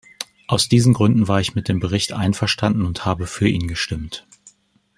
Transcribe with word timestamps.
Aus 0.47 0.67
diesen 0.67 0.93
Gründen 0.95 1.27
war 1.27 1.41
ich 1.41 1.53
mit 1.53 1.67
dem 1.67 1.79
Bericht 1.79 2.11
einverstanden 2.11 2.85
und 2.87 3.05
habe 3.05 3.27
für 3.27 3.47
ihn 3.47 3.67
gestimmt. 3.67 4.25